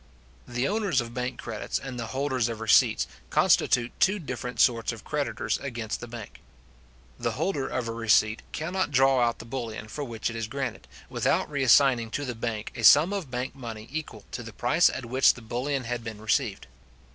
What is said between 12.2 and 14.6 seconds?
the bank a sum of bank money equal to the